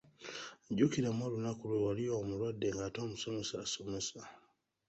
Jjukiramu 0.71 1.21
olunaku 1.27 1.63
lwe 1.69 1.79
wali 1.85 2.03
omulwadde 2.19 2.67
ng'ate 2.75 2.99
omusomesa 3.05 3.55
asomesa! 3.65 4.21